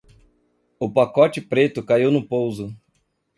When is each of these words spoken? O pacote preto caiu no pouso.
O 0.79 0.91
pacote 0.91 1.39
preto 1.39 1.83
caiu 1.85 2.09
no 2.09 2.27
pouso. 2.27 2.75